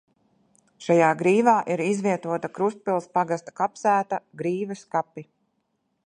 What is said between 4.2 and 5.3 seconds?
Grīvas kapi.